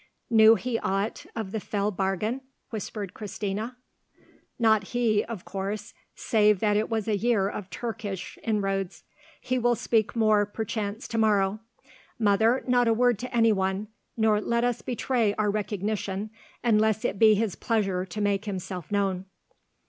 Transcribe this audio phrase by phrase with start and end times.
[0.31, 3.77] "Knew he aught of the fell bargain?" whispered Christina.
[4.57, 9.03] "Not he, of course, save that it was a year of Turkish inroads.
[9.41, 11.59] He will speak more perchance to morrow.
[12.17, 16.31] Mother, not a word to any one, nor let us betray our recognition
[16.63, 19.25] unless it be his pleasure to make himself known."